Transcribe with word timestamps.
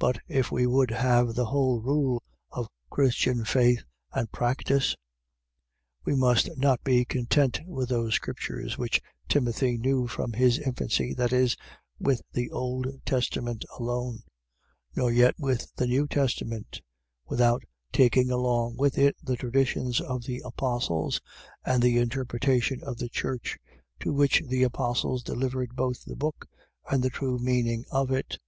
But, 0.00 0.18
if 0.26 0.50
we 0.50 0.66
would 0.66 0.90
have 0.90 1.36
the 1.36 1.44
whole 1.44 1.80
rule 1.80 2.20
of 2.50 2.68
Christian 2.90 3.44
faith 3.44 3.84
and 4.12 4.28
practice, 4.32 4.96
we 6.04 6.16
must 6.16 6.50
not 6.56 6.82
be 6.82 7.04
content 7.04 7.60
with 7.64 7.88
those 7.90 8.14
Scriptures, 8.16 8.76
which 8.76 9.00
Timothy 9.28 9.78
knew 9.78 10.08
from 10.08 10.32
his 10.32 10.58
infancy, 10.58 11.14
that 11.14 11.32
is, 11.32 11.56
with 12.00 12.20
the 12.32 12.50
Old 12.50 12.88
Testament 13.04 13.64
alone: 13.78 14.24
nor 14.96 15.12
yet 15.12 15.36
with 15.38 15.72
the 15.76 15.86
New 15.86 16.08
Testament, 16.08 16.80
without 17.28 17.62
taking 17.92 18.32
along 18.32 18.76
with 18.78 18.98
it 18.98 19.14
the 19.22 19.36
traditions 19.36 20.00
of 20.00 20.24
the 20.24 20.40
apostles, 20.44 21.20
and 21.64 21.80
the 21.80 21.98
interpretation 21.98 22.82
of 22.82 22.96
the 22.96 23.08
church, 23.08 23.56
to 24.00 24.12
which 24.12 24.42
the 24.48 24.64
apostles 24.64 25.22
delivered 25.22 25.76
both 25.76 26.04
the 26.04 26.16
book, 26.16 26.46
and 26.90 27.00
the 27.00 27.10
true 27.10 27.38
meaning 27.38 27.84
of 27.92 28.10
it. 28.10 28.38